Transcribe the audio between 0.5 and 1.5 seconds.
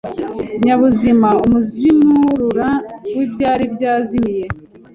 Nyabuzima